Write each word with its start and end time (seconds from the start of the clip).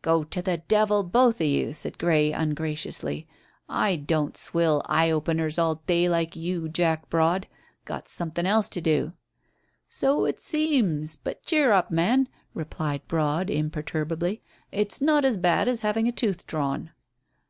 "Go 0.00 0.24
to 0.24 0.40
the 0.40 0.56
devil, 0.68 1.02
both 1.02 1.38
of 1.38 1.46
you," 1.46 1.74
said 1.74 1.98
Grey 1.98 2.32
ungraciously. 2.32 3.28
"I 3.68 3.96
don't 3.96 4.34
swill 4.34 4.80
eye 4.86 5.10
openers 5.10 5.58
all 5.58 5.82
day 5.86 6.08
like 6.08 6.34
you, 6.34 6.70
Jack 6.70 7.10
Broad. 7.10 7.46
Got 7.84 8.08
something 8.08 8.46
else 8.46 8.70
to 8.70 8.80
do." 8.80 9.12
"So 9.90 10.24
it 10.24 10.40
seems. 10.40 11.16
But 11.16 11.42
cheer 11.42 11.72
up, 11.72 11.90
man," 11.90 12.26
replied 12.54 13.06
Broad 13.06 13.50
imperturbably, 13.50 14.40
"it's 14.72 15.02
not 15.02 15.26
as 15.26 15.36
bad 15.36 15.68
as 15.68 15.80
having 15.80 16.08
a 16.08 16.12
tooth 16.12 16.46
drawn." 16.46 16.92